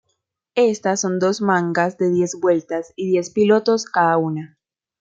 [0.55, 4.57] Estas son dos mangas de diez vueltas y diez pilotos cada una.